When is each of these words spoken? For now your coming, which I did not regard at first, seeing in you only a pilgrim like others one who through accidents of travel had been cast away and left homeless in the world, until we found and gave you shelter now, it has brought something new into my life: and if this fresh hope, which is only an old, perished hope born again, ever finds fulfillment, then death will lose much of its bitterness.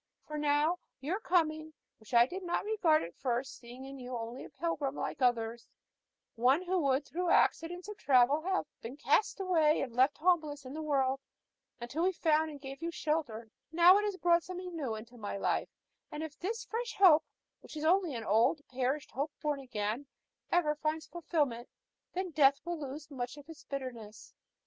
For 0.25 0.39
now 0.39 0.79
your 0.99 1.19
coming, 1.19 1.73
which 1.99 2.11
I 2.15 2.25
did 2.25 2.41
not 2.41 2.65
regard 2.65 3.03
at 3.03 3.13
first, 3.19 3.59
seeing 3.59 3.85
in 3.85 3.99
you 3.99 4.17
only 4.17 4.43
a 4.43 4.49
pilgrim 4.49 4.95
like 4.95 5.21
others 5.21 5.67
one 6.33 6.63
who 6.63 6.99
through 6.99 7.29
accidents 7.29 7.87
of 7.87 7.97
travel 7.97 8.41
had 8.41 8.63
been 8.81 8.97
cast 8.97 9.39
away 9.39 9.79
and 9.79 9.95
left 9.95 10.17
homeless 10.17 10.65
in 10.65 10.73
the 10.73 10.81
world, 10.81 11.19
until 11.79 12.01
we 12.01 12.13
found 12.13 12.49
and 12.49 12.59
gave 12.59 12.81
you 12.81 12.89
shelter 12.89 13.51
now, 13.71 13.99
it 13.99 14.03
has 14.03 14.17
brought 14.17 14.41
something 14.41 14.75
new 14.75 14.95
into 14.95 15.17
my 15.19 15.37
life: 15.37 15.69
and 16.11 16.23
if 16.23 16.35
this 16.35 16.65
fresh 16.65 16.95
hope, 16.95 17.23
which 17.59 17.77
is 17.77 17.85
only 17.85 18.15
an 18.15 18.23
old, 18.23 18.59
perished 18.71 19.11
hope 19.11 19.31
born 19.39 19.59
again, 19.59 20.07
ever 20.51 20.73
finds 20.73 21.05
fulfillment, 21.05 21.69
then 22.13 22.31
death 22.31 22.59
will 22.65 22.79
lose 22.79 23.11
much 23.11 23.37
of 23.37 23.47
its 23.47 23.65
bitterness. 23.65 24.33